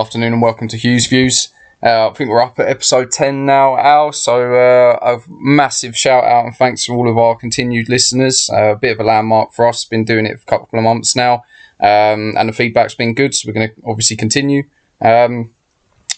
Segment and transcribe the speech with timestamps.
[0.00, 1.52] Afternoon and welcome to Hughes Views.
[1.82, 4.12] Uh, I think we're up at episode 10 now, Al.
[4.12, 8.48] So, uh, a massive shout out and thanks to all of our continued listeners.
[8.50, 9.84] Uh, a bit of a landmark for us.
[9.84, 11.44] Been doing it for a couple of months now,
[11.80, 13.34] um, and the feedback's been good.
[13.34, 14.70] So, we're going to obviously continue.
[15.02, 15.54] Um,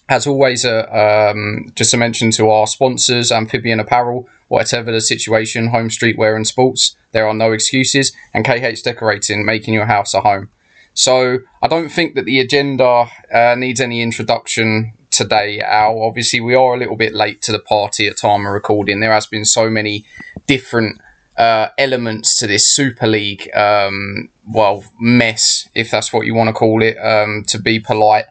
[0.09, 5.67] as always, uh, um, just to mention to our sponsors, Amphibian Apparel, whatever the situation,
[5.67, 10.21] Home Streetwear and Sports, there are no excuses, and KH Decorating, making your house a
[10.21, 10.51] home.
[10.95, 16.03] So I don't think that the agenda uh, needs any introduction today, Al.
[16.03, 19.01] Obviously, we are a little bit late to the party at time of recording.
[19.01, 20.07] There has been so many
[20.47, 21.01] different
[21.37, 26.53] uh, elements to this Super League, um, well, mess, if that's what you want to
[26.53, 28.27] call it, um, to be polite.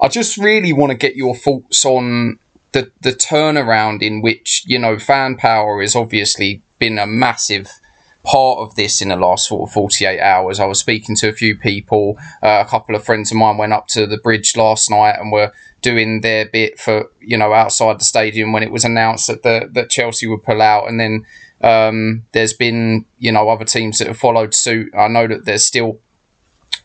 [0.00, 2.38] I just really want to get your thoughts on
[2.72, 7.80] the the turnaround in which you know fan power has obviously been a massive
[8.26, 10.58] part of this in the last sort of 48 hours.
[10.58, 12.18] I was speaking to a few people.
[12.42, 15.30] Uh, a couple of friends of mine went up to the bridge last night and
[15.30, 19.44] were doing their bit for you know outside the stadium when it was announced that
[19.44, 21.24] the that Chelsea would pull out, and then
[21.62, 24.92] um, there's been you know other teams that have followed suit.
[24.96, 26.00] I know that there's still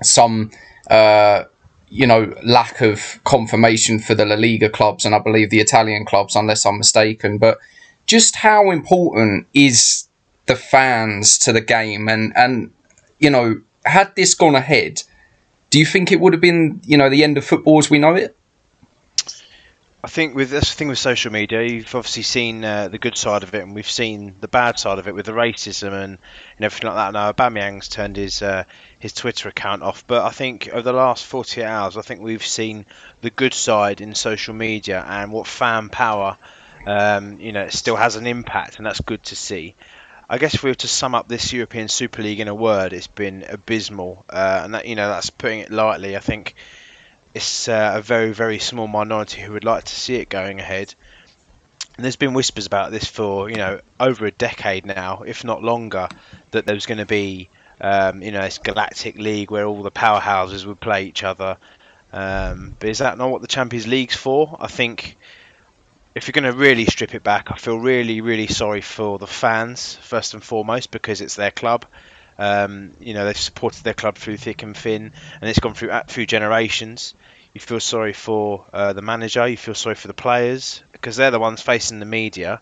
[0.01, 0.51] some.
[0.89, 1.45] Uh,
[1.93, 6.05] you know, lack of confirmation for the La Liga clubs and I believe the Italian
[6.05, 7.37] clubs, unless I'm mistaken.
[7.37, 7.57] But
[8.07, 10.07] just how important is
[10.45, 12.07] the fans to the game?
[12.07, 12.71] And and
[13.19, 15.03] you know, had this gone ahead,
[15.69, 17.99] do you think it would have been you know the end of football as we
[17.99, 18.35] know it?
[20.03, 23.43] I think with this thing with social media, you've obviously seen uh, the good side
[23.43, 26.17] of it, and we've seen the bad side of it with the racism and,
[26.57, 27.13] and everything like that.
[27.13, 28.63] Now, Aubameyang's turned his uh,
[28.97, 32.43] his Twitter account off, but I think over the last 48 hours, I think we've
[32.43, 32.87] seen
[33.21, 36.35] the good side in social media and what fan power,
[36.87, 39.75] um, you know, still has an impact, and that's good to see.
[40.31, 42.93] I guess if we were to sum up this European Super League in a word,
[42.93, 46.15] it's been abysmal, uh, and that you know that's putting it lightly.
[46.15, 46.55] I think
[47.33, 50.95] it's uh, a very, very small minority who would like to see it going ahead.
[51.97, 55.63] And there's been whispers about this for you know over a decade now, if not
[55.63, 56.07] longer,
[56.51, 57.49] that there was going to be
[57.81, 61.57] um, you know this galactic league where all the powerhouses would play each other.
[62.13, 64.55] Um, but is that not what the Champions League's for?
[64.61, 65.17] I think
[66.13, 69.27] if you're going to really strip it back, I feel really, really sorry for the
[69.27, 71.85] fans first and foremost because it's their club.
[72.37, 75.91] Um, you know, they've supported their club through thick and thin, and it's gone through
[76.07, 77.13] through generations.
[77.53, 81.31] You feel sorry for uh, the manager, you feel sorry for the players because they're
[81.31, 82.61] the ones facing the media.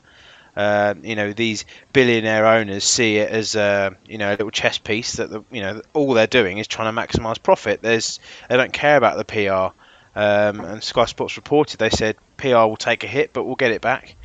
[0.55, 4.77] Uh, you know, these billionaire owners see it as a you know a little chess
[4.77, 7.81] piece that the, you know all they're doing is trying to maximise profit.
[7.81, 9.75] There's they don't care about the PR.
[10.19, 13.71] Um, and Sky Sports reported they said PR will take a hit, but we'll get
[13.71, 14.15] it back.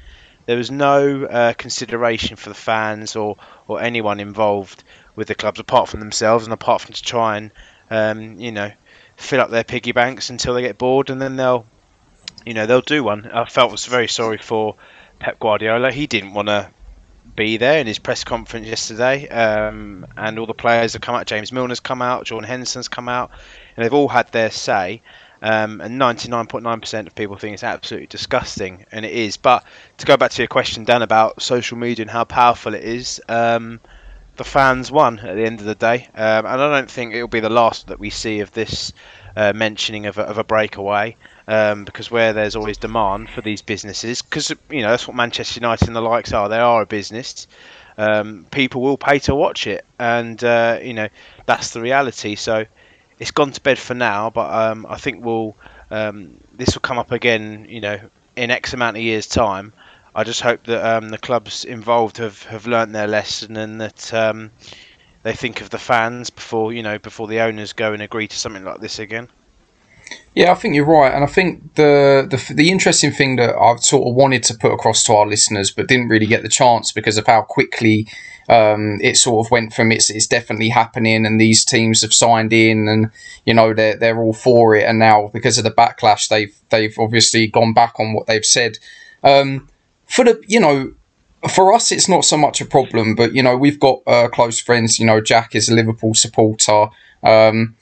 [0.46, 3.36] There was no uh, consideration for the fans or,
[3.66, 4.84] or anyone involved
[5.16, 7.50] with the clubs apart from themselves and apart from to try and
[7.90, 8.70] um, you know
[9.16, 11.66] fill up their piggy banks until they get bored and then they'll
[12.44, 13.30] you know they'll do one.
[13.32, 14.76] I felt was very sorry for
[15.18, 15.92] Pep Guardiola.
[15.92, 16.70] He didn't want to
[17.36, 21.26] be there in his press conference yesterday, um, and all the players have come out.
[21.26, 23.30] James Milner's come out, Jordan Henderson's come out,
[23.76, 25.02] and they've all had their say.
[25.44, 29.36] Um, and 99.9% of people think it's absolutely disgusting, and it is.
[29.36, 29.62] But
[29.98, 33.20] to go back to your question, Dan, about social media and how powerful it is,
[33.28, 33.78] um,
[34.36, 37.28] the fans won at the end of the day, um, and I don't think it'll
[37.28, 38.94] be the last that we see of this
[39.36, 41.14] uh, mentioning of a, of a breakaway.
[41.46, 45.60] Um, because where there's always demand for these businesses, because you know that's what Manchester
[45.60, 46.48] United and the likes are.
[46.48, 47.46] They are a business.
[47.98, 51.08] Um, people will pay to watch it, and uh, you know
[51.44, 52.34] that's the reality.
[52.34, 52.64] So
[53.18, 55.54] it's gone to bed for now, but um, I think we'll
[55.90, 57.66] um, this will come up again.
[57.68, 58.00] You know,
[58.36, 59.72] in X amount of years' time,
[60.14, 64.14] I just hope that um, the clubs involved have, have learnt their lesson and that
[64.14, 64.50] um,
[65.22, 68.36] they think of the fans before you know before the owners go and agree to
[68.36, 69.28] something like this again.
[70.34, 73.80] Yeah, I think you're right, and I think the, the the interesting thing that I've
[73.80, 76.92] sort of wanted to put across to our listeners, but didn't really get the chance
[76.92, 78.06] because of how quickly
[78.48, 82.52] um, it sort of went from it's it's definitely happening, and these teams have signed
[82.52, 83.10] in, and
[83.44, 86.98] you know they're they're all for it, and now because of the backlash, they've they've
[86.98, 88.78] obviously gone back on what they've said.
[89.22, 89.68] Um,
[90.06, 90.92] for the you know
[91.48, 94.60] for us it's not so much a problem but you know we've got uh, close
[94.60, 96.88] friends you know jack is a liverpool supporter.
[97.22, 97.76] Um,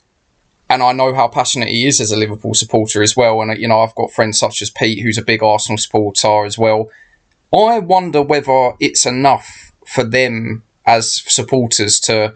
[0.71, 3.43] and i know how passionate he is as a liverpool supporter as well.
[3.43, 6.57] And you know i've got friends such as pete who's a big arsenal supporter as
[6.57, 6.91] well.
[7.53, 12.35] I wonder whether it's enough for them as supporters to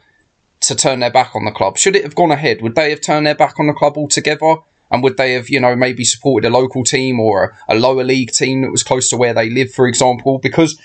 [0.60, 3.00] to turn their back on the club should it have gone ahead would they have
[3.00, 4.56] turned their back on the club altogether
[4.90, 8.04] and would they have, you know, maybe supported a local team or a, a lower
[8.04, 10.38] league team that was close to where they live, for example?
[10.38, 10.80] Because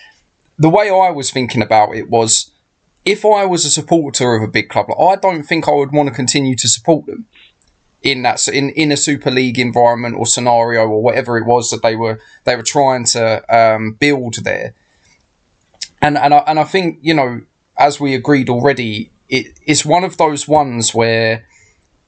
[0.57, 2.51] the way I was thinking about it was
[3.05, 6.09] if I was a supporter of a big club, I don't think I would want
[6.09, 7.27] to continue to support them.
[8.03, 11.83] in that in in a Super League environment or scenario or whatever it was that
[11.83, 14.73] they were they were trying to um, build there.
[16.01, 17.41] And and I, and I think you know
[17.77, 21.47] as we agreed already, it, it's one of those ones where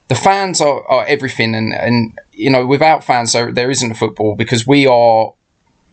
[0.08, 4.34] the fans are, are everything, and and you know without fans there, there isn't football
[4.36, 5.32] because we are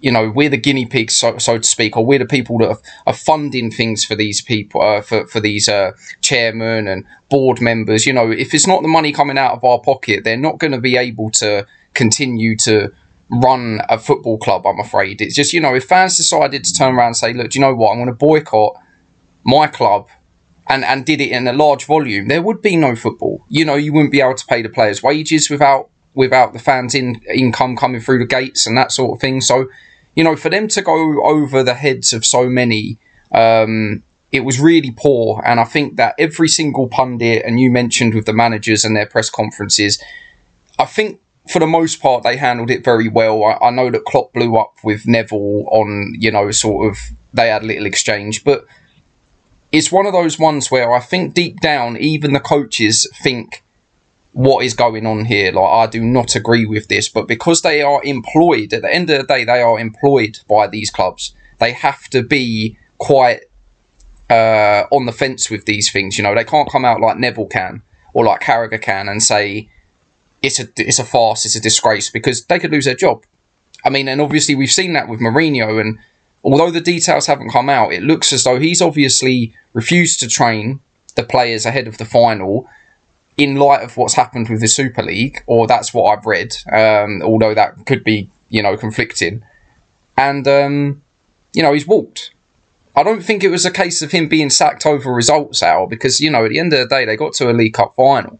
[0.01, 2.69] you know we're the guinea pigs so, so to speak or we're the people that
[2.69, 7.61] are, are funding things for these people uh, for, for these uh, chairmen and board
[7.61, 8.05] members.
[8.05, 10.73] You know if it's not the money coming out of our pocket they're not going
[10.73, 12.91] to be able to continue to
[13.31, 15.21] run a football club i'm afraid.
[15.21, 17.65] It's just you know if fans decided to turn around and say look do you
[17.65, 17.91] know what?
[17.91, 18.75] I'm going to boycott
[19.43, 20.07] my club
[20.67, 23.43] and, and did it in a large volume there would be no football.
[23.49, 26.93] You know you wouldn't be able to pay the players wages without without the fans
[26.93, 29.41] in income coming through the gates and that sort of thing.
[29.41, 29.69] So
[30.15, 32.97] you know, for them to go over the heads of so many,
[33.31, 35.41] um, it was really poor.
[35.45, 39.05] And I think that every single pundit, and you mentioned with the managers and their
[39.05, 40.01] press conferences,
[40.77, 43.43] I think for the most part they handled it very well.
[43.43, 46.99] I, I know that Klopp blew up with Neville on, you know, sort of
[47.33, 48.65] they had a little exchange, but
[49.71, 53.63] it's one of those ones where I think deep down, even the coaches think
[54.33, 55.51] what is going on here.
[55.51, 59.09] Like, I do not agree with this, but because they are employed, at the end
[59.09, 61.33] of the day, they are employed by these clubs.
[61.59, 63.41] They have to be quite
[64.29, 66.17] uh, on the fence with these things.
[66.17, 67.81] You know, they can't come out like Neville can
[68.13, 69.69] or like Carragher can and say
[70.41, 73.23] it's a it's a farce, it's a disgrace because they could lose their job.
[73.83, 75.99] I mean, and obviously we've seen that with Mourinho, and
[76.43, 80.79] although the details haven't come out, it looks as though he's obviously refused to train
[81.15, 82.67] the players ahead of the final
[83.37, 87.21] in light of what's happened with the Super League, or that's what I've read, um,
[87.23, 89.43] although that could be, you know, conflicting.
[90.17, 91.01] And, um,
[91.53, 92.31] you know, he's walked.
[92.95, 96.19] I don't think it was a case of him being sacked over results, Al, because,
[96.19, 98.39] you know, at the end of the day, they got to a League Cup final.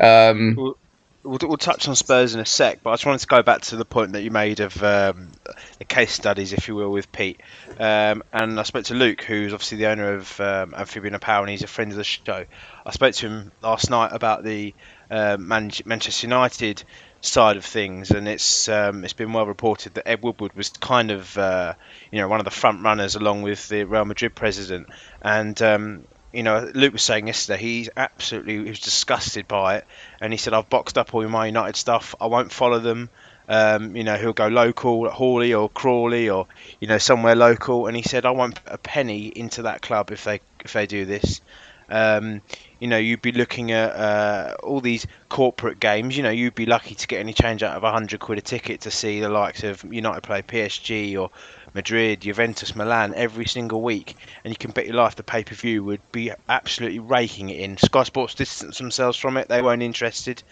[0.00, 0.76] Um, we'll,
[1.24, 3.62] we'll, we'll, touch on Spurs in a sec, but I just wanted to go back
[3.62, 5.32] to the point that you made of um,
[5.78, 7.40] the case studies, if you will, with Pete.
[7.78, 11.50] Um, and I spoke to Luke, who's obviously the owner of um, Amphibian Apparel, and
[11.50, 12.44] he's a friend of the show.
[12.86, 14.74] I spoke to him last night about the
[15.10, 16.84] uh, Man- Manchester United
[17.20, 21.10] side of things, and it's um, it's been well reported that Ed Woodward was kind
[21.10, 21.74] of uh,
[22.10, 24.88] you know one of the front runners along with the Real Madrid president,
[25.22, 26.04] and um,
[26.34, 29.86] you know Luke was saying yesterday he's absolutely he was disgusted by it,
[30.20, 33.08] and he said I've boxed up all my United stuff, I won't follow them.
[33.46, 36.46] Um, you know, he'll go local Hawley or Crawley or
[36.80, 40.10] you know somewhere local, and he said I won't put a penny into that club
[40.10, 41.40] if they if they do this.
[41.88, 42.40] Um,
[42.80, 46.16] you know, you'd be looking at uh, all these corporate games.
[46.16, 48.42] You know, you'd be lucky to get any change out of a hundred quid a
[48.42, 51.30] ticket to see the likes of United play PSG or
[51.74, 55.54] Madrid, Juventus, Milan every single week, and you can bet your life the pay per
[55.54, 57.76] view would be absolutely raking it in.
[57.76, 60.42] Sky Sports distanced themselves from it; they weren't interested.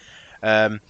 [0.42, 0.80] Um,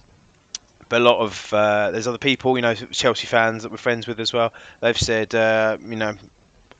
[0.89, 4.07] but a lot of uh, there's other people, you know, Chelsea fans that we're friends
[4.07, 4.53] with as well.
[4.81, 6.15] They've said, uh, you know,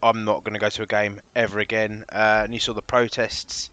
[0.03, 2.05] I'm not going to go to a game ever again.
[2.11, 3.71] Uh, and you saw the protests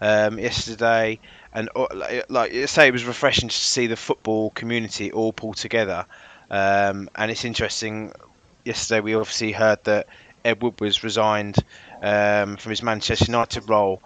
[0.00, 1.20] um, yesterday,
[1.52, 5.54] and uh, like, like say, it was refreshing to see the football community all pull
[5.54, 6.06] together.
[6.50, 8.12] Um, and it's interesting.
[8.66, 10.08] Yesterday, we obviously heard that
[10.44, 11.56] Ed was resigned
[12.02, 14.02] um, from his Manchester United role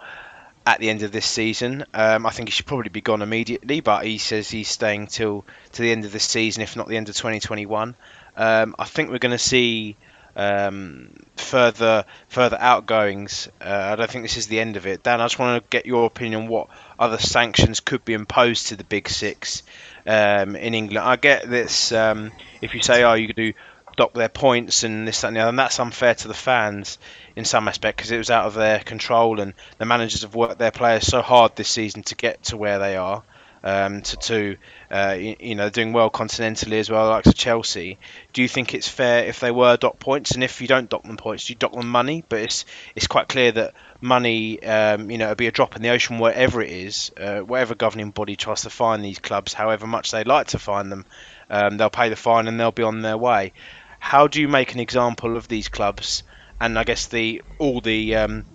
[0.67, 1.83] at the end of this season.
[1.95, 5.45] Um, I think he should probably be gone immediately, but he says he's staying till
[5.71, 7.95] to the end of this season, if not the end of 2021.
[8.37, 9.95] Um, I think we're going to see
[10.35, 13.49] um, further further outgoings.
[13.59, 15.03] Uh, I don't think this is the end of it.
[15.03, 16.47] Dan, I just want to get your opinion.
[16.47, 16.67] What
[16.99, 19.63] other sanctions could be imposed to the Big Six
[20.05, 21.05] um, in England?
[21.05, 21.91] I get this.
[21.91, 23.53] Um, if you say, "Oh, you could do
[24.01, 26.97] dock their points and this that, and the other," and that's unfair to the fans
[27.35, 30.57] in some aspect because it was out of their control, and the managers have worked
[30.57, 33.21] their players so hard this season to get to where they are
[33.63, 34.57] um, to, to
[34.89, 37.99] uh, you, you, know doing well continentally as well, like to Chelsea.
[38.33, 41.03] Do you think it's fair if they were dock points, and if you don't dock
[41.03, 42.23] them points, do you dock them money?
[42.27, 42.65] But it's
[42.95, 46.17] it's quite clear that money, um, you know, it'll be a drop in the ocean
[46.17, 50.23] wherever it is, uh, whatever governing body tries to fine these clubs, however much they
[50.23, 51.05] like to fine them,
[51.49, 53.53] um, they'll pay the fine and they'll be on their way.
[54.01, 56.23] How do you make an example of these clubs?
[56.59, 58.45] And I guess the all the um,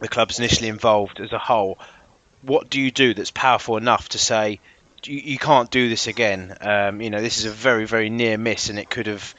[0.00, 1.78] the clubs initially involved as a whole
[2.46, 4.60] what do you do that's powerful enough to say
[5.04, 6.56] you, you can't do this again?
[6.60, 9.34] Um, you know, this is a very, very near miss, and it could have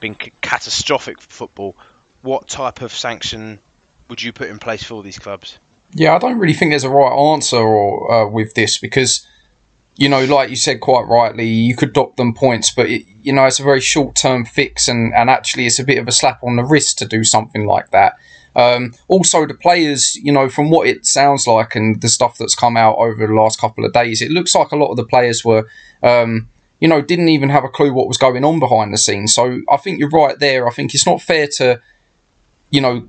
[0.00, 1.74] been c- catastrophic for football.
[2.22, 3.60] What type of sanction
[4.08, 5.58] would you put in place for these clubs?
[5.92, 9.26] Yeah, I don't really think there's a right answer or, uh, with this because,
[10.00, 13.32] you know, like you said quite rightly, you could dock them points, but it, you
[13.32, 16.12] know it's a very short term fix, and and actually it's a bit of a
[16.12, 18.14] slap on the wrist to do something like that
[18.56, 22.54] Um, also, the players, you know, from what it sounds like and the stuff that's
[22.54, 25.04] come out over the last couple of days, it looks like a lot of the
[25.04, 25.68] players were,
[26.02, 26.48] um,
[26.80, 29.34] you know, didn't even have a clue what was going on behind the scenes.
[29.34, 30.66] So I think you're right there.
[30.66, 31.80] I think it's not fair to,
[32.70, 33.08] you know,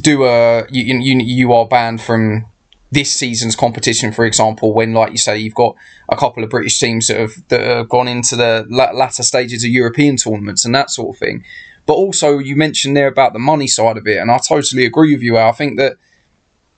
[0.00, 2.46] do a you you, you are banned from
[2.92, 5.74] this season's competition, for example, when, like you say, you've got
[6.08, 9.70] a couple of British teams that have that have gone into the latter stages of
[9.70, 11.44] European tournaments and that sort of thing.
[11.86, 15.14] But also, you mentioned there about the money side of it, and I totally agree
[15.14, 15.36] with you.
[15.38, 15.96] I think that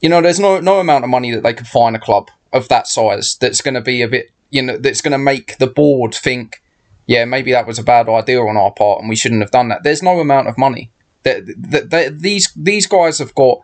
[0.00, 2.68] you know, there's no no amount of money that they could find a club of
[2.68, 5.66] that size that's going to be a bit, you know, that's going to make the
[5.66, 6.62] board think,
[7.06, 9.68] yeah, maybe that was a bad idea on our part, and we shouldn't have done
[9.68, 9.83] that.
[9.83, 10.92] There's no amount of money
[11.25, 13.62] that, that, that these these guys have got,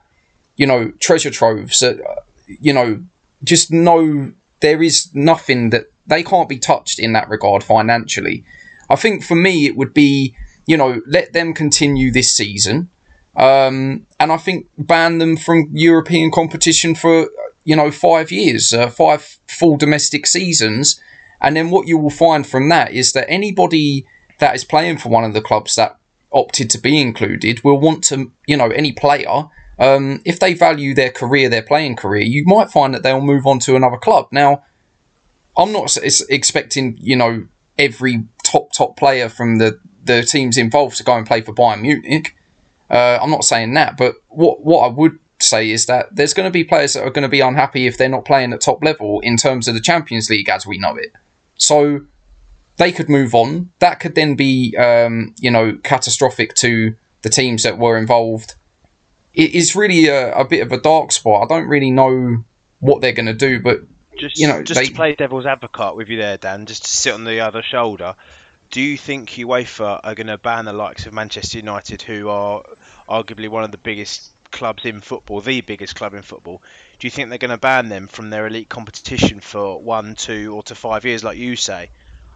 [0.57, 1.79] you know, treasure troves.
[1.79, 2.25] That,
[2.61, 3.05] you know,
[3.43, 8.45] just know there is nothing that they can't be touched in that regard financially.
[8.89, 12.91] I think for me, it would be, you know, let them continue this season.
[13.37, 17.31] Um, and I think ban them from European competition for,
[17.65, 21.01] you know, five years, uh, five full domestic seasons.
[21.41, 24.05] And then what you will find from that is that anybody
[24.39, 25.97] that is playing for one of the clubs that
[26.33, 29.45] opted to be included will want to, you know, any player
[29.81, 33.47] um, if they value their career, their playing career, you might find that they'll move
[33.47, 34.29] on to another club.
[34.31, 34.63] Now,
[35.57, 35.97] I'm not
[36.29, 41.27] expecting you know every top top player from the the teams involved to go and
[41.27, 42.37] play for Bayern Munich.
[42.91, 46.47] Uh, I'm not saying that, but what what I would say is that there's going
[46.47, 48.85] to be players that are going to be unhappy if they're not playing at top
[48.85, 51.13] level in terms of the Champions League as we know it.
[51.57, 52.05] So
[52.77, 53.73] they could move on.
[53.79, 58.57] That could then be um, you know catastrophic to the teams that were involved
[59.41, 61.45] it is really a, a bit of a dark spot.
[61.45, 62.45] I don't really know
[62.81, 63.81] what they're going to do, but
[64.19, 66.91] just you know, just they, to play devil's advocate with you there, Dan, just to
[66.91, 68.17] sit on the other shoulder.
[68.71, 72.65] Do you think UEFA are going to ban the likes of Manchester United, who are
[73.09, 76.63] arguably one of the biggest clubs in football, the biggest club in football?
[76.99, 80.55] Do you think they're going to ban them from their elite competition for one, two,
[80.55, 81.91] or to five years, like you say?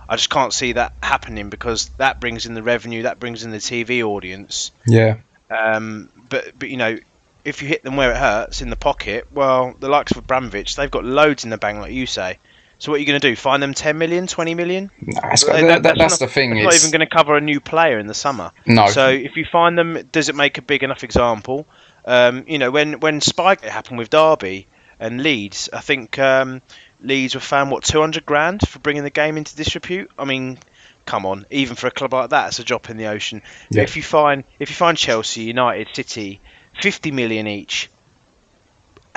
[0.09, 3.51] I just can't see that happening because that brings in the revenue, that brings in
[3.51, 4.73] the TV audience.
[4.87, 5.19] Yeah.
[5.51, 6.99] Um, but but you know,
[7.45, 10.77] if you hit them where it hurts in the pocket, well, the likes of Abramovich,
[10.77, 12.39] they've got loads in the bank, like you say.
[12.79, 13.37] So what are you going to do?
[13.37, 14.91] Find them 10 million, 20 million?
[15.01, 16.57] Nah, that, that, that's, that's not, the thing.
[16.57, 18.51] It's not even going to cover a new player in the summer.
[18.67, 18.89] No.
[18.89, 21.67] So if you find them, does it make a big enough example?
[22.05, 24.67] Um, you know, when when Spygate happened with Derby
[24.99, 26.61] and Leeds, I think um,
[27.01, 30.11] Leeds were found what 200 grand for bringing the game into disrepute.
[30.19, 30.59] I mean,
[31.07, 33.43] come on, even for a club like that, it's a drop in the ocean.
[33.71, 33.83] Yeah.
[33.83, 36.41] If you find if you find Chelsea, United, City,
[36.81, 37.91] fifty million each,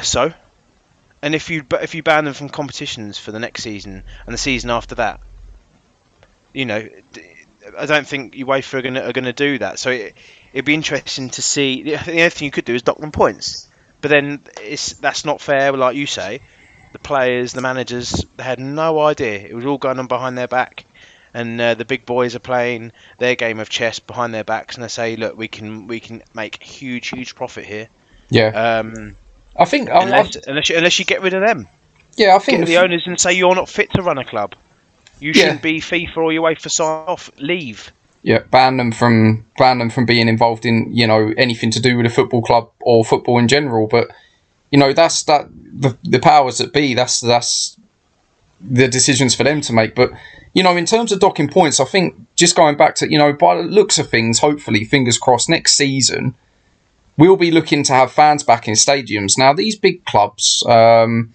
[0.02, 0.34] so,
[1.22, 4.38] and if you if you ban them from competitions for the next season and the
[4.38, 5.22] season after that,
[6.54, 6.88] you know,
[7.78, 9.80] I don't think UEFA are gonna are gonna do that.
[9.80, 10.16] So it,
[10.54, 11.84] it'd be interesting to see.
[11.84, 13.68] The only thing you could do is dock them points,
[14.02, 16.42] but then it's that's not fair, like you say.
[16.94, 19.40] The players, the managers, they had no idea.
[19.40, 20.86] It was all going on behind their back
[21.34, 24.84] and uh, the big boys are playing their game of chess behind their backs, and
[24.84, 27.90] they say, "Look, we can we can make huge huge profit here."
[28.30, 28.48] Yeah.
[28.48, 29.16] Um,
[29.56, 31.68] I think unless, unless, you, unless you get rid of them.
[32.16, 34.26] Yeah, I think get the, the owners and say you're not fit to run a
[34.26, 34.56] club.
[35.20, 35.44] You yeah.
[35.44, 37.32] shouldn't be FIFA or UEFA sign off.
[37.38, 37.92] Leave.
[38.24, 41.98] Yeah, ban them from ban them from being involved in you know anything to do
[41.98, 43.88] with a football club or football in general.
[43.88, 44.10] But
[44.72, 46.94] you know that's that the the powers that be.
[46.94, 47.78] That's that's
[48.60, 49.96] the decisions for them to make.
[49.96, 50.12] But
[50.58, 53.32] you know, in terms of docking points, I think just going back to, you know,
[53.32, 56.34] by the looks of things, hopefully, fingers crossed, next season,
[57.16, 59.38] we'll be looking to have fans back in stadiums.
[59.38, 61.32] Now, these big clubs, um,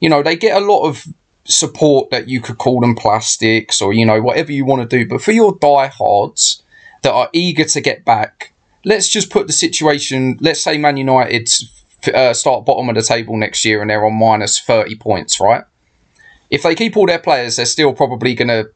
[0.00, 1.06] you know, they get a lot of
[1.44, 5.06] support that you could call them plastics or, you know, whatever you want to do.
[5.06, 6.62] But for your diehards
[7.02, 8.54] that are eager to get back,
[8.86, 11.50] let's just put the situation, let's say Man United
[12.14, 15.64] uh, start bottom of the table next year and they're on minus 30 points, right?
[16.52, 18.70] If they keep all their players, they're still probably going to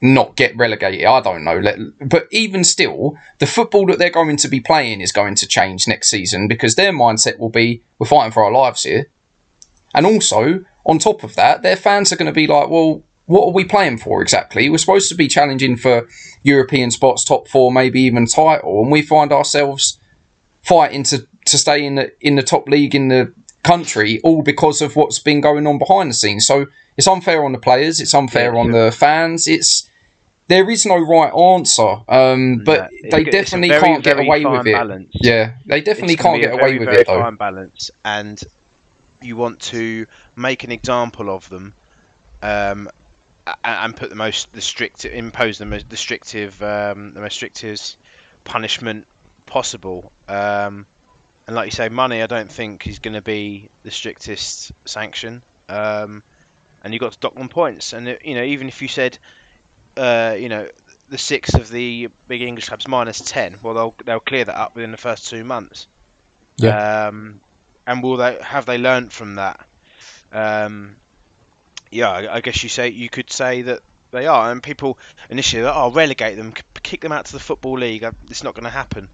[0.00, 1.04] not get relegated.
[1.04, 1.60] I don't know.
[2.00, 5.88] But even still, the football that they're going to be playing is going to change
[5.88, 9.10] next season because their mindset will be we're fighting for our lives here.
[9.92, 13.48] And also, on top of that, their fans are going to be like, well, what
[13.48, 14.70] are we playing for exactly?
[14.70, 16.08] We're supposed to be challenging for
[16.44, 19.98] European spots, top four, maybe even title, and we find ourselves
[20.62, 23.34] fighting to, to stay in the in the top league in the
[23.68, 26.46] country, all because of what's been going on behind the scenes.
[26.46, 28.00] So it's unfair on the players.
[28.00, 29.46] It's unfair yeah, on the fans.
[29.46, 29.88] It's
[30.48, 34.66] there is no right answer, um, but yeah, they definitely very, can't get away with
[34.66, 35.08] it.
[35.12, 37.20] Yeah, they definitely it's can't get away very, with very it though.
[37.20, 38.42] Fine balance, and
[39.20, 40.06] you want to
[40.36, 41.74] make an example of them,
[42.42, 42.88] um,
[43.62, 47.96] and put the most the strict impose the most restrictive um, the most restrictive
[48.44, 49.06] punishment
[49.44, 50.10] possible.
[50.28, 50.86] Um,
[51.48, 52.22] and like you say, money.
[52.22, 55.42] I don't think is going to be the strictest sanction.
[55.70, 56.22] Um,
[56.84, 57.94] and you got to dock them points.
[57.94, 59.18] And you know, even if you said,
[59.96, 60.68] uh, you know,
[61.08, 64.74] the six of the big English clubs minus ten, well, they'll they'll clear that up
[64.74, 65.86] within the first two months.
[66.58, 67.06] Yeah.
[67.06, 67.40] Um,
[67.86, 69.66] and will they have they learnt from that?
[70.30, 70.96] Um,
[71.90, 74.98] yeah, I, I guess you say you could say that they are, and people
[75.30, 76.52] initially, oh, relegate them,
[76.82, 78.04] kick them out to the football league.
[78.04, 79.08] Uh, it's not going to happen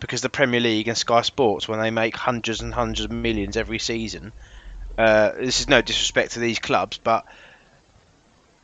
[0.00, 3.56] because the Premier League and Sky Sports, when they make hundreds and hundreds of millions
[3.56, 4.32] every season,
[4.96, 7.24] uh, this is no disrespect to these clubs, but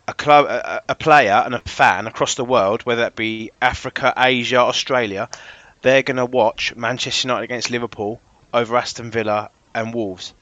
[0.07, 4.13] a club, a, a, player, and a fan across the world, whether that be Africa,
[4.17, 5.29] Asia, Australia,
[5.83, 8.21] they're going to watch Manchester United against Liverpool
[8.53, 10.35] over Aston Villa and Wolves.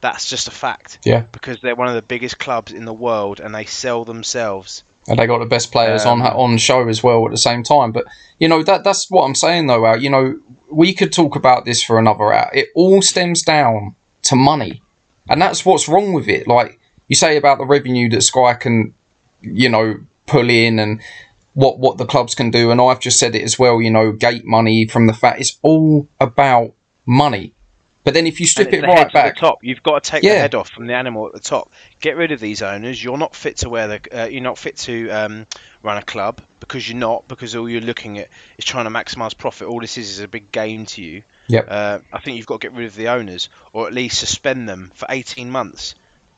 [0.00, 1.00] That's just a fact.
[1.04, 1.20] Yeah.
[1.32, 4.82] Because they're one of the biggest clubs in the world, and they sell themselves.
[5.08, 7.62] And they got the best players um, on on show as well at the same
[7.62, 7.92] time.
[7.92, 8.06] But
[8.38, 9.86] you know that that's what I'm saying though.
[9.86, 10.00] Al.
[10.00, 10.38] You know
[10.70, 12.50] we could talk about this for another hour.
[12.52, 14.82] It all stems down to money,
[15.28, 16.46] and that's what's wrong with it.
[16.46, 18.94] Like you say about the revenue that Sky can,
[19.40, 21.00] you know, pull in and
[21.54, 22.70] what what the clubs can do.
[22.70, 23.80] And I've just said it as well.
[23.80, 26.74] You know, gate money from the fact it's all about
[27.06, 27.54] money.
[28.08, 30.32] But then if you strip it right back, to top, you've got to take yeah.
[30.32, 31.70] the head off from the animal at the top.
[32.00, 33.04] Get rid of these owners.
[33.04, 34.22] You're not fit to wear the.
[34.22, 35.46] Uh, you're not fit to um,
[35.82, 37.28] run a club because you're not.
[37.28, 39.68] Because all you're looking at is trying to maximise profit.
[39.68, 41.22] All this is is a big game to you.
[41.48, 41.66] Yep.
[41.68, 44.66] Uh, I think you've got to get rid of the owners, or at least suspend
[44.66, 45.94] them for 18 months.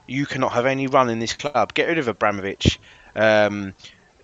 [0.09, 1.73] You cannot have any run in this club.
[1.73, 2.81] Get rid of Abramovich.
[3.15, 3.75] Um,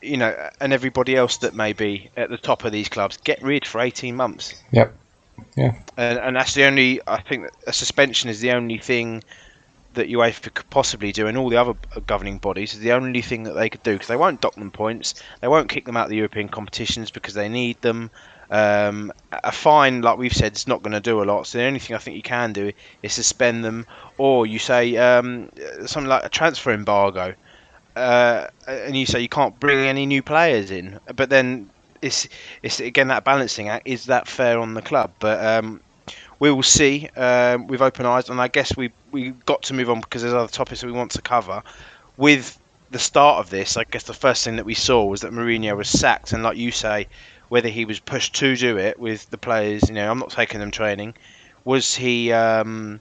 [0.03, 3.41] you know, and everybody else that may be at the top of these clubs, get
[3.41, 4.61] rid for 18 months.
[4.73, 4.93] Yep.
[5.57, 5.75] Yeah.
[5.97, 9.23] And, and that's the only, I think a suspension is the only thing
[9.95, 11.75] that UEFA could possibly do, and all the other
[12.07, 14.71] governing bodies is the only thing that they could do because they won't dock them
[14.71, 18.11] points, they won't kick them out of the European competitions because they need them.
[18.51, 19.13] Um,
[19.45, 21.47] a fine, like we've said, is not going to do a lot.
[21.47, 22.73] So the only thing I think you can do
[23.03, 23.87] is suspend them,
[24.19, 25.51] or you say um,
[25.87, 27.35] something like a transfer embargo,
[27.97, 31.01] uh, and you say you can't bring any new players in.
[31.15, 31.71] But then
[32.03, 32.29] it's
[32.63, 33.87] it's again that balancing act.
[33.87, 35.13] Is that fair on the club?
[35.19, 35.81] But um,
[36.39, 39.91] we will see um, with open eyes, and I guess we we got to move
[39.91, 41.63] on because there's other topics that we want to cover.
[42.17, 42.59] With
[42.91, 45.77] the start of this, I guess the first thing that we saw was that Mourinho
[45.77, 47.07] was sacked, and like you say,
[47.49, 50.61] whether he was pushed to do it with the players, you know, I'm not taking
[50.61, 51.15] them training.
[51.65, 52.33] Was he?
[52.33, 53.01] Um,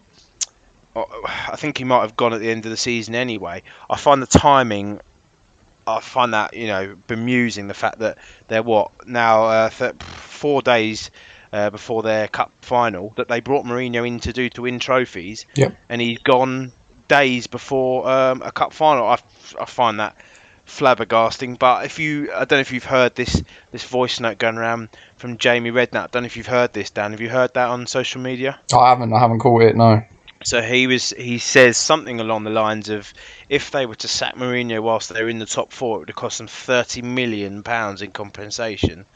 [0.95, 3.63] I think he might have gone at the end of the season anyway.
[3.89, 5.01] I find the timing
[5.87, 8.17] I find that you know bemusing the fact that
[8.47, 11.11] they're what now uh, th- four days
[11.53, 15.45] uh, before their cup final that they brought Mourinho in to do to win trophies,
[15.55, 15.77] yep.
[15.89, 16.71] and he's gone
[17.07, 19.05] days before um, a cup final.
[19.07, 19.19] I,
[19.59, 20.17] I find that
[20.67, 21.57] flabbergasting.
[21.59, 24.89] But if you, I don't know if you've heard this this voice note going around
[25.17, 26.03] from Jamie Redknapp.
[26.03, 27.11] I don't know if you've heard this, Dan.
[27.11, 28.59] Have you heard that on social media?
[28.73, 29.13] I haven't.
[29.13, 29.75] I haven't caught it.
[29.75, 30.03] No.
[30.45, 33.11] So he was he says something along the lines of
[33.49, 36.15] if they were to sack Mourinho whilst they're in the top four, it would have
[36.15, 39.07] cost them thirty million pounds in compensation.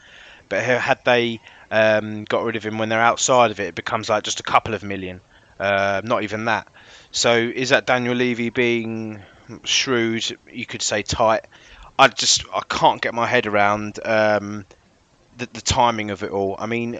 [0.48, 1.40] But had they
[1.70, 4.42] um, got rid of him when they're outside of it, it becomes like just a
[4.42, 5.20] couple of million,
[5.60, 6.66] uh, not even that.
[7.12, 9.22] So is that Daniel Levy being
[9.62, 10.36] shrewd?
[10.52, 11.46] You could say tight.
[11.96, 14.66] I just I can't get my head around um,
[15.36, 16.56] the, the timing of it all.
[16.58, 16.98] I mean,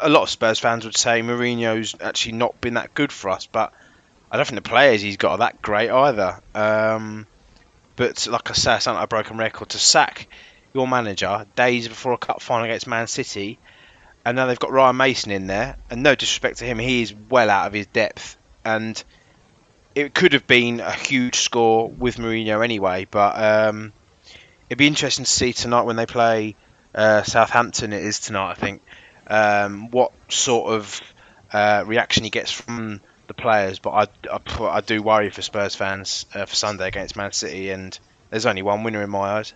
[0.00, 3.46] a lot of Spurs fans would say Mourinho's actually not been that good for us,
[3.46, 3.72] but
[4.30, 6.40] I don't think the players he's got are that great either.
[6.54, 7.26] Um,
[7.96, 10.28] but like I say, it's not a broken record to sack
[10.72, 13.58] your manager days before a cup final against Man City,
[14.24, 15.76] and now they've got Ryan Mason in there.
[15.90, 19.02] And no disrespect to him, he is well out of his depth, and
[19.94, 23.08] it could have been a huge score with Mourinho anyway.
[23.10, 23.92] But um,
[24.68, 26.54] it'd be interesting to see tonight when they play
[26.94, 27.92] uh, Southampton.
[27.92, 28.82] It is tonight, I think
[29.30, 31.00] um, what sort of
[31.52, 33.78] uh, reaction he gets from the players.
[33.78, 37.70] But I, I, I do worry for Spurs fans uh, for Sunday against Man City,
[37.70, 37.98] and
[38.30, 39.54] there's only one winner in my eyes.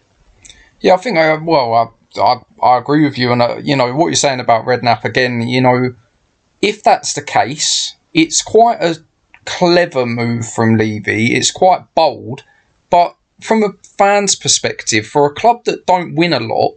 [0.80, 3.94] Yeah, I think I well I I, I agree with you, and uh, you know
[3.94, 5.40] what you're saying about Redknapp again.
[5.40, 5.94] You know,
[6.62, 9.02] if that's the case, it's quite a
[9.44, 11.34] clever move from Levy.
[11.34, 12.44] It's quite bold,
[12.90, 16.74] but from a fan's perspective, for a club that don't win a lot,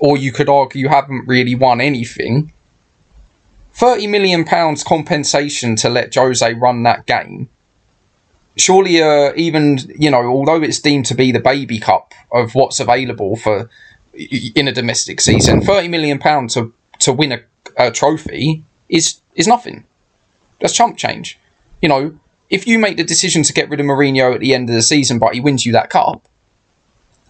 [0.00, 2.52] or you could argue you haven't really won anything.
[3.72, 7.48] Thirty million pounds compensation to let Jose run that game.
[8.56, 12.80] Surely, uh, even you know, although it's deemed to be the baby cup of what's
[12.80, 13.70] available for
[14.14, 17.40] in a domestic season, thirty million pounds to to win a,
[17.76, 19.84] a trophy is is nothing.
[20.60, 21.38] That's chump change.
[21.80, 22.18] You know,
[22.50, 24.82] if you make the decision to get rid of Mourinho at the end of the
[24.82, 26.28] season, but he wins you that cup,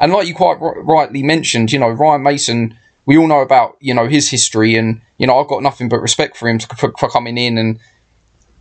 [0.01, 2.79] and like you quite rightly mentioned, you know, Ryan Mason
[3.11, 6.01] we all know about you know his history, and you know I've got nothing but
[6.01, 7.81] respect for him to, for, for coming in and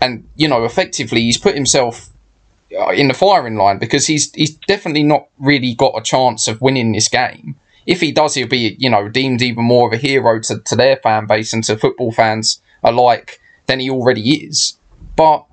[0.01, 2.09] and you know effectively he's put himself
[2.75, 6.61] uh, in the firing line because he's he's definitely not really got a chance of
[6.61, 7.59] winning this game.
[7.85, 10.75] If he does, he'll be you know deemed even more of a hero to, to
[10.75, 14.77] their fan base and to football fans alike than he already is.
[15.15, 15.45] But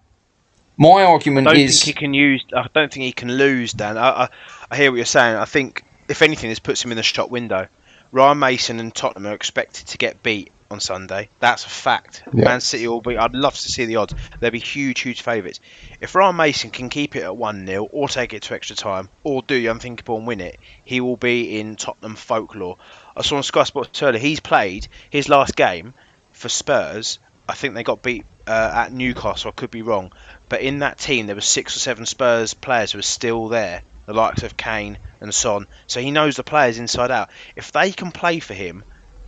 [0.78, 2.44] my argument I don't is think he can use.
[2.54, 3.98] I don't think he can lose, Dan.
[3.98, 4.28] I, I,
[4.70, 5.36] I hear what you're saying.
[5.36, 7.68] I think if anything, this puts him in the shop window.
[8.12, 11.28] Ryan Mason and Tottenham are expected to get beat on Sunday.
[11.40, 12.22] That's a fact.
[12.32, 12.44] Yeah.
[12.44, 13.16] Man City will be.
[13.16, 14.14] I'd love to see the odds.
[14.40, 15.60] They'll be huge, huge favourites.
[16.00, 19.08] If Ryan Mason can keep it at one 0 or take it to extra time,
[19.22, 22.76] or do the unthinkable and win it, he will be in Tottenham folklore.
[23.16, 24.20] I saw on Sky Sports earlier.
[24.20, 25.94] He's played his last game
[26.32, 27.18] for Spurs.
[27.48, 29.50] I think they got beat uh, at Newcastle.
[29.50, 30.12] I could be wrong,
[30.48, 33.82] but in that team there were six or seven Spurs players who were still there,
[34.06, 35.66] the likes of Kane and Son.
[35.86, 37.30] So he knows the players inside out.
[37.54, 38.84] If they can play for him,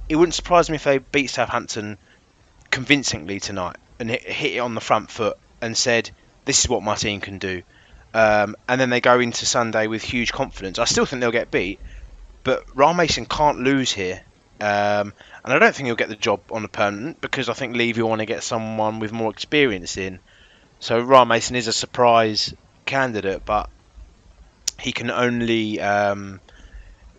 [0.09, 1.99] it wouldn't surprise me if they beat Southampton
[2.71, 6.11] convincingly tonight and hit, it on the front foot and said,
[6.45, 7.63] "This is what my team can do."
[8.15, 10.79] Um, and then they go into Sunday with huge confidence.
[10.79, 11.81] I still think they'll get beat,
[12.45, 14.23] but Ryan Mason can't lose here.
[14.61, 15.13] Um,
[15.45, 18.03] and I don't think he'll get the job on the permanent because I think Levy
[18.03, 20.19] will want to get someone with more experience in.
[20.81, 22.55] So Ryan Mason is a surprise
[22.87, 23.71] candidate, but
[24.81, 25.81] he can only.
[25.81, 26.41] Um,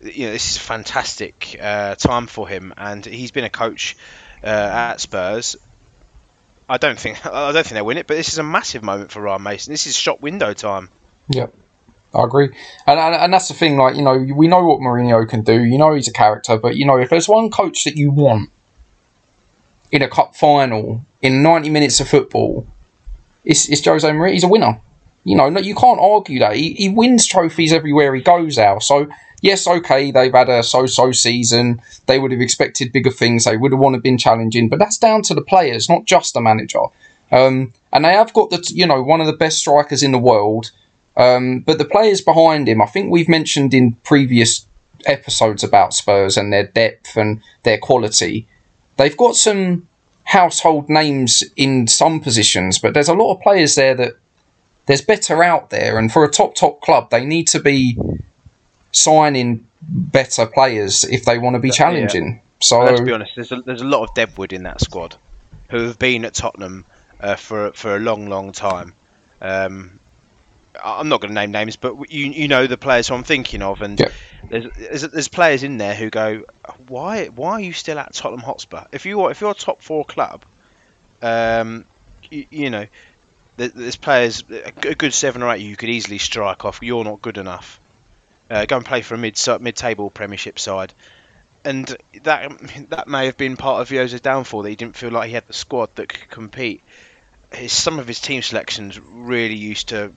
[0.02, 3.96] you know, this is a fantastic uh, time for him, and he's been a coach
[4.42, 5.56] uh, at Spurs.
[6.68, 9.12] I don't think I don't think they'll win it, but this is a massive moment
[9.12, 9.72] for Ryan Mason.
[9.72, 10.88] This is shop window time.
[11.28, 11.54] Yep.
[12.12, 12.46] I agree,
[12.88, 13.76] and, and and that's the thing.
[13.76, 15.62] Like you know, we know what Mourinho can do.
[15.62, 18.50] You know, he's a character, but you know, if there's one coach that you want
[19.92, 22.66] in a cup final in 90 minutes of football,
[23.44, 24.32] it's it's Jose Mourinho.
[24.32, 24.80] He's a winner.
[25.24, 26.56] You know, you can't argue that.
[26.56, 28.58] He, he wins trophies everywhere he goes.
[28.58, 28.80] Al.
[28.80, 29.08] So
[29.42, 31.82] yes, okay, they've had a so-so season.
[32.06, 33.44] They would have expected bigger things.
[33.44, 36.34] They would have wanted to been challenging, but that's down to the players, not just
[36.34, 36.82] the manager.
[37.32, 40.18] Um, and they have got the you know one of the best strikers in the
[40.18, 40.70] world.
[41.16, 44.66] Um, but the players behind him, I think we've mentioned in previous
[45.06, 48.46] episodes about Spurs and their depth and their quality.
[48.96, 49.88] They've got some
[50.24, 54.14] household names in some positions, but there's a lot of players there that
[54.90, 55.98] there's better out there.
[55.98, 57.96] And for a top, top club, they need to be
[58.92, 61.74] signing better players if they want to be Yeah.
[61.76, 62.42] challenging.
[62.60, 63.30] So, Let's be honest.
[63.36, 65.16] There's a, there's a lot of deadwood in that squad
[65.70, 66.86] who have been at Tottenham
[67.20, 68.96] uh, for for a long, long time.
[69.40, 70.00] Um,
[70.82, 73.62] I'm not going to name names, but you you know the players who I'm thinking
[73.62, 74.10] of, and Yeah.
[74.50, 76.42] there's, there's there's players in there who go,
[76.88, 78.82] why why are you still at Tottenham Hotspur?
[78.92, 80.44] If you are if you're a top four club,
[81.22, 81.84] um,
[82.30, 82.86] you, you know,
[83.68, 86.80] there's players a good seven or eight you could easily strike off.
[86.82, 87.80] You're not good enough.
[88.50, 90.92] Uh, go and play for a mid mid table Premiership side
[91.64, 95.28] and that that may have been part of Vioza's downfall that he didn't feel like
[95.28, 96.82] he had the squad that could compete.
[97.52, 100.12] His, some of his team selections really used to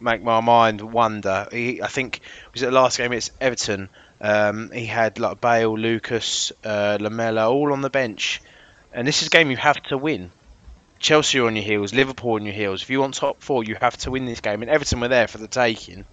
[0.00, 1.46] make my mind wonder.
[1.52, 2.20] He, I think
[2.52, 3.12] was it the last game?
[3.12, 3.88] It's Everton.
[4.20, 8.40] Um, he had like Bale, Lucas, uh, Lamela all on the bench,
[8.92, 10.30] and this is a game you have to win.
[10.98, 12.82] Chelsea are on your heels, Liverpool on your heels.
[12.82, 15.28] If you want top four, you have to win this game, and Everton were there
[15.28, 16.04] for the taking.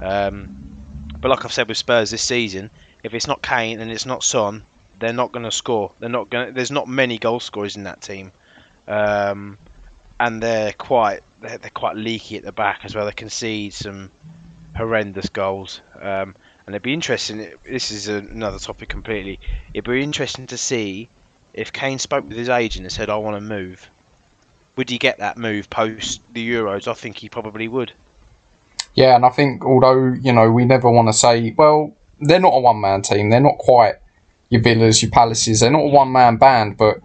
[0.00, 0.76] Um,
[1.20, 2.70] but like I've said with Spurs this season,
[3.02, 4.64] if it's not Kane and it's not Son,
[4.98, 5.92] they're not going to score.
[5.98, 6.54] They're not going.
[6.54, 8.32] There's not many goal scorers in that team,
[8.86, 9.58] um,
[10.18, 13.06] and they're quite they're, they're quite leaky at the back as well.
[13.06, 14.10] They concede some
[14.76, 16.34] horrendous goals, um,
[16.66, 17.52] and it'd be interesting.
[17.64, 19.40] This is another topic completely.
[19.74, 21.08] It'd be interesting to see
[21.58, 23.90] if Kane spoke with his agent and said, "I want to move."
[24.76, 26.86] Would he get that move post the Euros?
[26.86, 27.92] I think he probably would.
[28.94, 32.54] Yeah, and I think although you know we never want to say, well, they're not
[32.54, 33.30] a one man team.
[33.30, 33.96] They're not quite
[34.50, 35.60] your Villas, your Palaces.
[35.60, 36.76] They're not a one man band.
[36.76, 37.00] But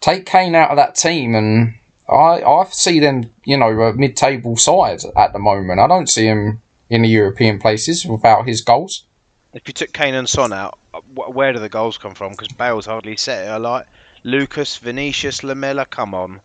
[0.00, 4.16] take Kane out of that team, and I I see them, you know, a mid
[4.16, 5.80] table side at the moment.
[5.80, 9.04] I don't see him in the European places without his goals.
[9.52, 10.78] If you took Kane and Son out,
[11.14, 12.32] where do the goals come from?
[12.32, 13.50] Because Bale's hardly set it.
[13.50, 13.86] I like
[14.22, 15.86] Lucas, Vinicius, Lamela.
[15.86, 16.40] Come on.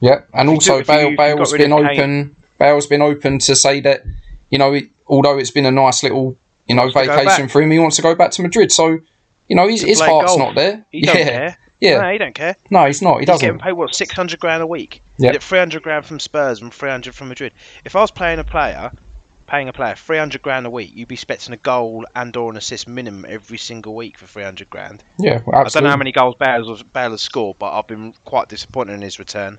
[0.00, 2.36] Yeah, and If also took- Bale, Bale's been open.
[2.58, 4.02] Bale's been open to say that
[4.50, 6.36] you know, it, although it's been a nice little
[6.68, 8.70] you know wants to go vacation for him, he wants to go back to Madrid.
[8.72, 8.98] So
[9.48, 10.38] you know, his, his heart's golf.
[10.38, 10.84] not there.
[10.92, 11.58] He yeah, don't care.
[11.80, 12.00] yeah.
[12.00, 12.56] No, he don't care.
[12.70, 13.14] No, he's not.
[13.14, 13.40] He He's doesn't.
[13.40, 15.02] He's getting paid what six hundred grand a week.
[15.18, 15.36] Yeah.
[15.38, 17.52] Three hundred grand from Spurs and three hundred from Madrid.
[17.84, 18.92] If I was playing a player,
[19.50, 22.50] paying a player three hundred grand a week, you'd be expecting a goal and or
[22.50, 25.02] an assist minimum every single week for three hundred grand.
[25.18, 27.86] Yeah, well, I don't know how many goals Bale has, Bale has scored, but I've
[27.86, 29.58] been quite disappointed in his return.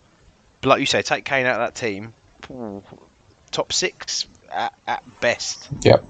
[0.61, 2.13] But like you say, take Kane out of that team,
[3.51, 5.69] top six at, at best.
[5.81, 6.05] Yep.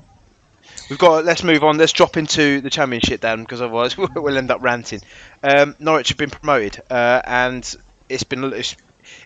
[0.90, 1.26] We've got.
[1.26, 1.78] Let's move on.
[1.78, 5.02] Let's drop into the championship then, because otherwise we'll end up ranting.
[5.44, 7.76] Um, Norwich have been promoted, uh, and
[8.10, 8.76] it's been it's,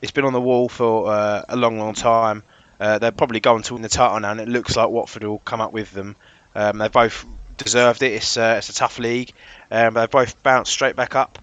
[0.01, 2.43] it's been on the wall for uh, a long, long time.
[2.79, 5.39] Uh, they're probably going to win the title now, and it looks like Watford will
[5.39, 6.15] come up with them.
[6.53, 7.25] Um, they both
[7.57, 8.13] deserved it.
[8.13, 9.31] It's uh, it's a tough league,
[9.71, 11.39] um, they've both bounced straight back up.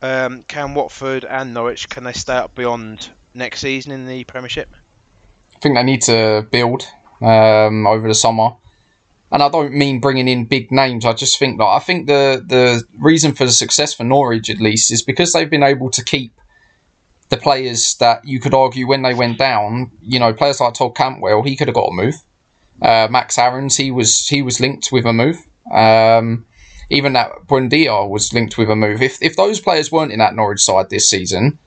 [0.00, 4.68] Um, can Watford and Norwich can they stay up beyond next season in the Premiership?
[5.54, 6.82] I think they need to build
[7.20, 8.50] um, over the summer,
[9.30, 11.04] and I don't mean bringing in big names.
[11.04, 14.60] I just think that I think the the reason for the success for Norwich at
[14.60, 16.32] least is because they've been able to keep
[17.32, 19.90] the players that you could argue when they went down.
[20.02, 22.14] You know, players like Todd Cantwell, he could have got a move.
[22.82, 25.38] Uh, Max Aarons, he was he was linked with a move.
[25.70, 26.44] Um,
[26.90, 29.00] even that Buendia was linked with a move.
[29.00, 31.58] If if those players weren't in that Norwich side this season,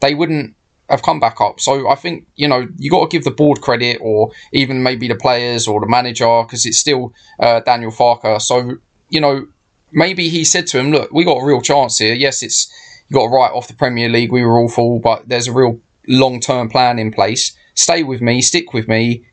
[0.00, 0.56] they wouldn't
[0.88, 1.60] have come back up.
[1.60, 5.06] So I think you know you got to give the board credit, or even maybe
[5.06, 8.42] the players or the manager, because it's still uh, Daniel Farke.
[8.42, 9.46] So you know
[9.92, 12.14] maybe he said to him, "Look, we got a real chance here.
[12.14, 12.72] Yes, it's
[13.12, 14.32] you got to write off the Premier League.
[14.32, 17.54] We were awful, but there's a real long term plan in place.
[17.74, 19.24] Stay with me, stick with me,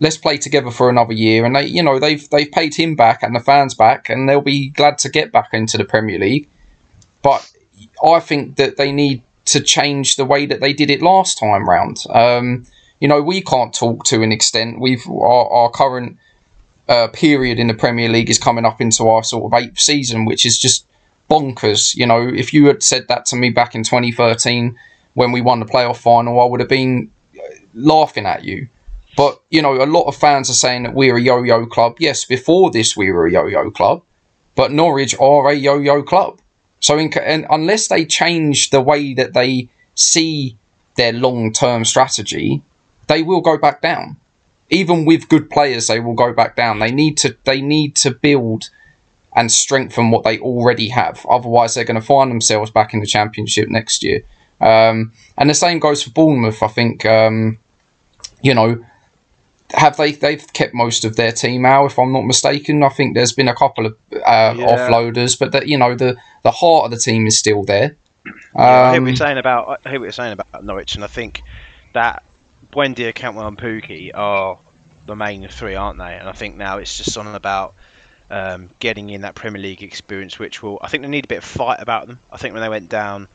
[0.00, 1.44] let's play together for another year.
[1.44, 4.40] And they, you know, they've they've paid him back and the fans back, and they'll
[4.40, 6.48] be glad to get back into the Premier League.
[7.22, 7.50] But
[8.02, 11.68] I think that they need to change the way that they did it last time
[11.68, 12.04] round.
[12.08, 12.64] Um,
[12.98, 14.80] you know, we can't talk to an extent.
[14.80, 16.18] We've our, our current
[16.88, 20.24] uh, period in the Premier League is coming up into our sort of eighth season,
[20.24, 20.86] which is just
[21.32, 21.96] bonkers.
[21.96, 24.78] You know, if you had said that to me back in 2013
[25.14, 27.42] when we won the playoff final, I would have been uh,
[27.74, 28.68] laughing at you.
[29.16, 31.96] But, you know, a lot of fans are saying that we're a yo yo club.
[31.98, 34.02] Yes, before this, we were a yo yo club,
[34.54, 36.40] but Norwich are a yo yo club.
[36.80, 37.12] So, in,
[37.50, 40.56] unless they change the way that they see
[40.96, 42.62] their long term strategy,
[43.06, 44.16] they will go back down.
[44.70, 46.78] Even with good players, they will go back down.
[46.78, 48.70] They need to they need to build
[49.34, 51.24] and strengthen what they already have.
[51.28, 54.22] Otherwise, they're going to find themselves back in the championship next year.
[54.60, 56.62] Um, and the same goes for Bournemouth.
[56.62, 57.58] I think um,
[58.42, 58.84] you know
[59.74, 62.82] have they they've kept most of their team out if I'm not mistaken.
[62.82, 64.66] I think there's been a couple of uh, yeah.
[64.66, 67.96] offloaders, but that you know the the heart of the team is still there.
[68.26, 70.94] Um, yeah, I hear what you're saying about I hear what you're saying about Norwich,
[70.94, 71.42] and I think
[71.94, 72.22] that
[72.72, 74.58] Buendia, Cantwell, and Pukki are
[75.06, 76.14] the main three, aren't they?
[76.16, 77.74] And I think now it's just on about
[78.32, 81.38] um, getting in that Premier League experience, which will I think they need a bit
[81.38, 82.18] of fight about them.
[82.32, 83.28] I think when they went down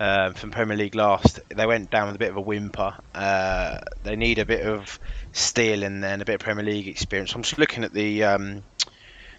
[0.00, 2.94] um, from Premier League last, they went down with a bit of a whimper.
[3.14, 4.98] Uh, they need a bit of
[5.30, 7.32] steel in there and a bit of Premier League experience.
[7.34, 8.64] I'm just looking at the um,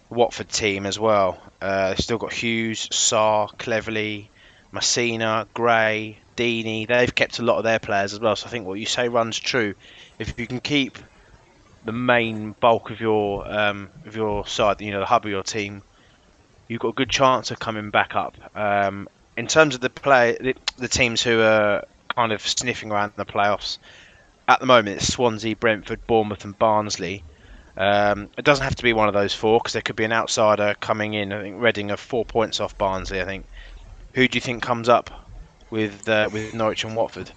[0.10, 1.38] Watford team as well.
[1.62, 4.30] Uh, they've still got Hughes, Sarr, Cleverley,
[4.74, 6.88] Masina, Gray, Deeney.
[6.88, 8.38] They've kept a lot of their players as well.
[8.38, 9.76] So I think what you say runs true.
[10.18, 10.98] If you can keep
[11.86, 15.44] the main bulk of your um, of your side, you know, the hub of your
[15.44, 15.82] team,
[16.68, 18.36] you've got a good chance of coming back up.
[18.56, 23.14] Um, in terms of the play, the, the, teams who are kind of sniffing around
[23.16, 23.80] the playoffs
[24.48, 27.24] at the moment, it's Swansea, Brentford, Bournemouth, and Barnsley.
[27.76, 30.12] Um, it doesn't have to be one of those four because there could be an
[30.12, 31.34] outsider coming in.
[31.34, 33.22] I think Reading are four points off Barnsley.
[33.22, 33.46] I think.
[34.14, 35.10] Who do you think comes up
[35.72, 37.32] with uh, with Norwich and Watford?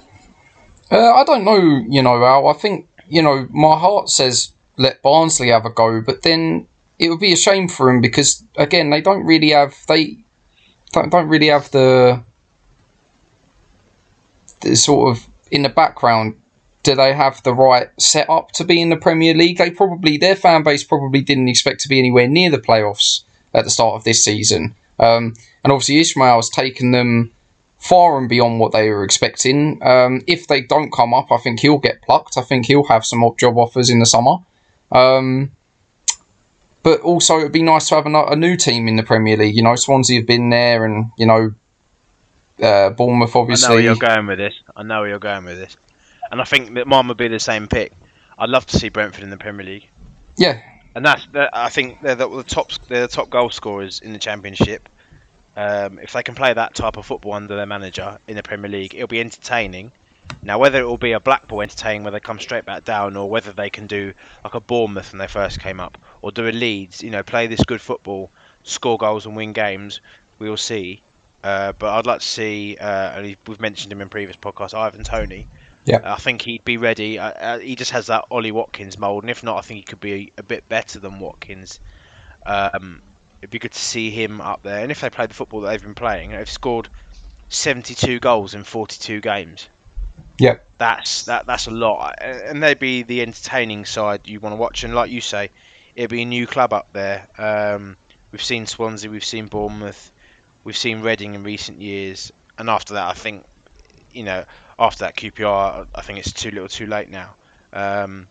[0.90, 1.56] Uh, I don't know.
[1.88, 2.48] You know, Al.
[2.48, 7.10] I think you know my heart says let Barnsley have a go, but then it
[7.10, 10.18] would be a shame for them because again they don't really have they
[10.92, 12.22] don't, don't really have the
[14.60, 16.40] the sort of in the background.
[16.82, 19.58] Do they have the right setup to be in the Premier League?
[19.58, 23.64] They probably their fan base probably didn't expect to be anywhere near the playoffs at
[23.64, 24.74] the start of this season.
[24.98, 27.32] Um, and obviously Ismaël's taken them
[27.78, 29.80] far and beyond what they were expecting.
[29.82, 32.36] Um, if they don't come up, I think he'll get plucked.
[32.36, 34.36] I think he'll have some job offers in the summer.
[34.90, 35.52] Um,
[36.82, 39.56] but also, it'd be nice to have a, a, new team in the Premier League.
[39.56, 41.52] You know, Swansea have been there, and you know,
[42.62, 43.66] uh, Bournemouth obviously.
[43.66, 44.54] I know where you're going with this.
[44.76, 45.76] I know where you're going with this,
[46.30, 47.92] and I think that mine would be the same pick.
[48.38, 49.88] I'd love to see Brentford in the Premier League.
[50.36, 50.60] Yeah,
[50.94, 54.18] and that's I think they're the, the top they're the top goal scorers in the
[54.20, 54.88] Championship.
[55.56, 58.70] Um, if they can play that type of football under their manager in the Premier
[58.70, 59.90] League, it'll be entertaining.
[60.42, 63.30] Now, whether it will be a Blackpool entertaining where they come straight back down, or
[63.30, 64.12] whether they can do
[64.44, 67.46] like a Bournemouth when they first came up, or do a Leeds, you know, play
[67.46, 68.30] this good football,
[68.64, 70.00] score goals and win games,
[70.38, 71.00] we will see.
[71.42, 75.04] Uh, but I'd like to see, uh, and we've mentioned him in previous podcasts, Ivan
[75.04, 75.46] Toney.
[75.84, 76.00] Yeah.
[76.02, 77.18] I think he'd be ready.
[77.18, 80.00] Uh, he just has that Ollie Watkins mould, and if not, I think he could
[80.00, 81.78] be a, a bit better than Watkins.
[82.44, 83.00] Um,
[83.46, 84.82] it'd be good to see him up there.
[84.82, 86.88] And if they play the football that they've been playing, they've scored
[87.48, 89.68] 72 goals in 42 games.
[90.38, 94.56] Yeah, that's that that's a lot, and they'd be the entertaining side you want to
[94.56, 94.82] watch.
[94.82, 95.50] And like you say,
[95.94, 97.28] it'd be a new club up there.
[97.38, 97.96] Um,
[98.32, 100.10] we've seen Swansea, we've seen Bournemouth,
[100.64, 103.46] we've seen Reading in recent years, and after that, I think,
[104.10, 104.44] you know,
[104.78, 107.36] after that QPR, I think it's too little, too late now.
[107.72, 108.26] Um,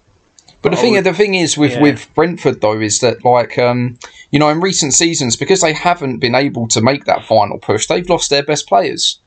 [0.66, 1.82] but the I thing, would- the thing is with, yeah.
[1.82, 4.00] with Brentford though is that like um,
[4.32, 7.86] you know in recent seasons because they haven't been able to make that final push,
[7.88, 9.20] they've lost their best players.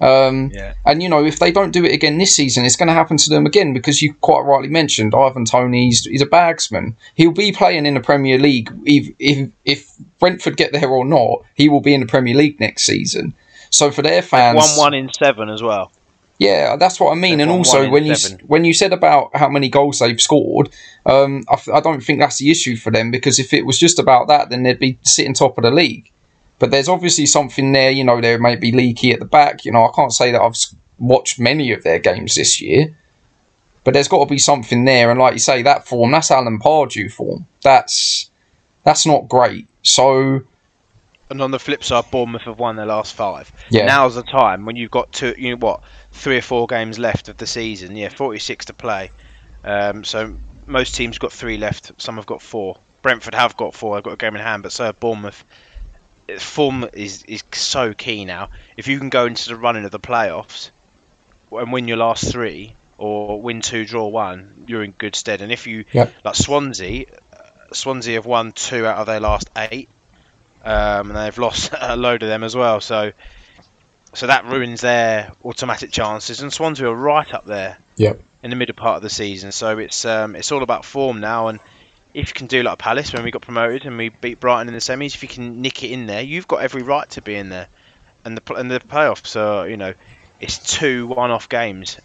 [0.00, 2.86] Um, yeah, and you know if they don't do it again this season, it's going
[2.86, 5.84] to happen to them again because you quite rightly mentioned Ivan Toney.
[5.84, 6.94] He's, he's a bagsman.
[7.14, 11.44] He'll be playing in the Premier League if, if if Brentford get there or not.
[11.54, 13.34] He will be in the Premier League next season.
[13.68, 15.92] So for their fans, one one in seven as well.
[16.40, 17.38] Yeah, that's what I mean.
[17.38, 18.46] They've And also, when you seven.
[18.46, 20.70] when you said about how many goals they've scored,
[21.06, 23.78] um, I, f- I don't think that's the issue for them because if it was
[23.78, 26.10] just about that, then they'd be sitting top of the league.
[26.58, 27.90] But there's obviously something there.
[27.90, 29.64] You know, they may be leaky at the back.
[29.66, 30.56] You know, I can't say that I've
[30.98, 32.96] watched many of their games this year,
[33.84, 35.10] but there's got to be something there.
[35.10, 37.46] And like you say, that form, that's Alan Pardew form.
[37.62, 38.30] That's
[38.84, 39.68] that's not great.
[39.82, 40.40] So
[41.30, 43.52] And on the flip side, Bournemouth have won their last five.
[43.70, 46.98] yeah, Now's the time when you've got two, you know what, three or four games
[46.98, 47.96] left of the season.
[47.96, 49.12] Yeah, 46 to play.
[49.64, 51.92] Um, so most teams got three left.
[51.98, 52.76] Some have got four.
[53.02, 53.96] Brentford have got four.
[53.96, 55.44] They've got a game in hand, but so have Bournemouth.
[56.38, 58.50] Form is is so key now.
[58.76, 60.70] If you can go into the running of the playoffs
[61.50, 65.42] and win your last three, or win two, draw one, you're in good stead.
[65.42, 66.14] And if you Yep.
[66.24, 69.90] like Swansea, uh, Swansea have won two out of their last eight,
[70.62, 72.80] um, and they've lost a load of them as well.
[72.80, 73.12] So
[74.14, 76.40] so that ruins their automatic chances.
[76.40, 78.20] And Swansea are right up there Yep.
[78.42, 79.52] in the middle part of the season.
[79.52, 81.48] So it's um, it's all about form now.
[81.48, 81.60] And
[82.14, 84.74] if you can do like Palace when we got promoted and we beat Brighton in
[84.74, 87.34] the semis, if you can nick it in there, you've got every right to be
[87.36, 87.68] in there.
[88.24, 89.94] And the and the playoffs are you know
[90.40, 91.98] it's two one-off games.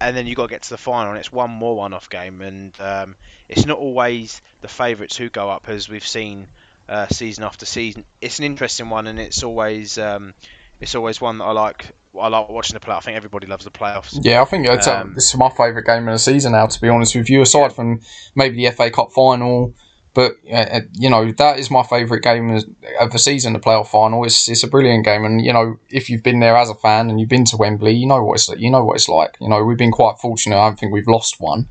[0.00, 2.40] And then you got to get to the final, and it's one more one-off game,
[2.42, 3.14] and um,
[3.48, 6.48] it's not always the favourites who go up, as we've seen
[6.88, 8.04] uh, season after season.
[8.20, 10.34] It's an interesting one, and it's always um,
[10.82, 11.92] it's always one that I like.
[12.18, 12.94] I like watching the play.
[12.94, 14.18] I think everybody loves the playoffs.
[14.20, 16.66] Yeah, I think it's, Um, this is my favourite game of the season now.
[16.66, 18.00] To be honest with you, aside from
[18.34, 19.74] maybe the FA Cup final,
[20.12, 22.64] but uh, uh, you know that is my favourite game of
[23.00, 23.52] of the season.
[23.52, 24.24] The playoff final.
[24.24, 27.08] It's it's a brilliant game, and you know if you've been there as a fan
[27.08, 29.36] and you've been to Wembley, you know what it's you know what it's like.
[29.40, 30.58] You know we've been quite fortunate.
[30.58, 31.68] I don't think we've lost one.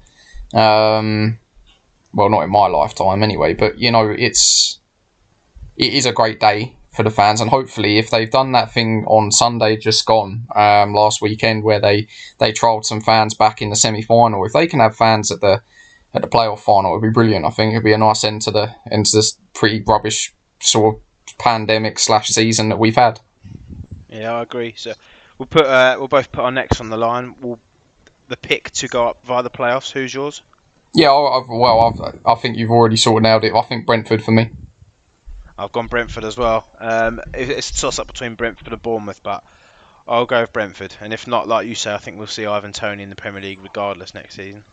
[0.54, 1.38] Um,
[2.14, 3.54] well, not in my lifetime anyway.
[3.56, 4.80] But you know it's
[5.76, 9.06] it is a great day for the fans, and hopefully, if they've done that thing
[9.08, 12.08] on Sunday just gone um, last weekend, where they
[12.40, 15.42] they trialled some fans back in the semi final, if they can have fans at
[15.42, 15.62] the
[16.14, 17.46] at the playoff final, it'd be brilliant.
[17.46, 20.96] I think it'd be a nice end to the end to this pretty rubbish sort
[20.96, 23.20] of pandemic slash season that we've had.
[24.10, 24.74] Yeah, I agree.
[24.76, 24.94] So
[25.38, 27.36] we'll put uh, we'll both put our necks on the line.
[27.40, 27.60] We'll
[28.28, 29.92] the pick to go up via the playoffs.
[29.92, 30.42] Who's yours?
[30.94, 33.54] Yeah, I- I've, well, I've, I think you've already sort of nailed it.
[33.54, 34.52] I think Brentford for me.
[35.64, 36.68] I've gone Brentford as well.
[36.80, 39.44] Um, it- it's a toss up between Brentford and Bournemouth, but
[40.08, 40.96] I'll go with Brentford.
[41.00, 43.42] And if not, like you say, I think we'll see Ivan Toney in the Premier
[43.42, 44.66] League regardless next season.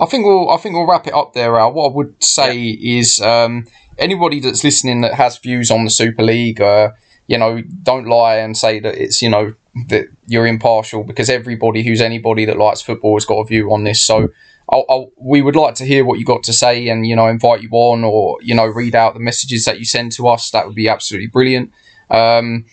[0.00, 1.58] I think we'll I think we'll wrap it up there.
[1.58, 1.72] Al.
[1.72, 3.66] What I would say is um,
[3.98, 6.92] anybody that's listening that has views on the Super League, uh,
[7.26, 9.54] you know, don't lie and say that it's you know
[9.88, 13.84] that you're impartial because everybody who's anybody that likes football has got a view on
[13.84, 14.02] this.
[14.02, 14.28] So.
[14.70, 17.26] I'll, I'll, we would like to hear what you got to say and you know
[17.26, 20.50] invite you on or you know read out the messages that you send to us.
[20.50, 21.72] That would be absolutely brilliant.
[22.10, 22.66] Um,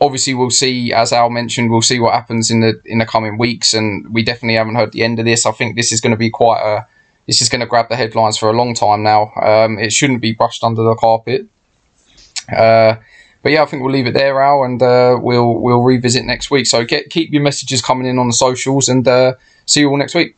[0.00, 3.36] obviously we'll see as al mentioned we'll see what happens in the in the coming
[3.36, 5.44] weeks and we definitely haven't heard the end of this.
[5.44, 6.86] I think this is going to be quite a
[7.26, 9.30] this is going to grab the headlines for a long time now.
[9.40, 11.46] Um, it shouldn't be brushed under the carpet.
[12.50, 12.96] Uh,
[13.42, 16.50] but yeah i think we'll leave it there al and uh, we'll we'll revisit next
[16.50, 16.66] week.
[16.66, 19.34] So get keep your messages coming in on the socials and uh,
[19.66, 20.34] see you all next week